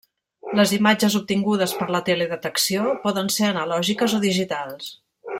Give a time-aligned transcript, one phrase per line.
[0.59, 4.89] Les imatges obtingudes per la teledetecció poden ser analògiques o digitals.